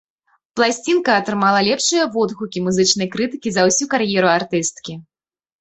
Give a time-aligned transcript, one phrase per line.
[0.59, 4.93] Пласцінка атрымала лепшыя водгукі музычнай крытыкі за ўсю кар'еру артысткі.